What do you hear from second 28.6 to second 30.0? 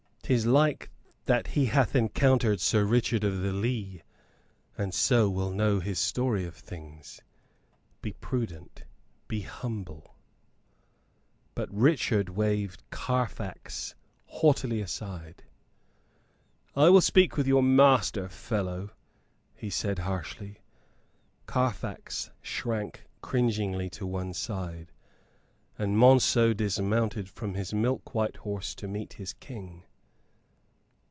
to meet his King.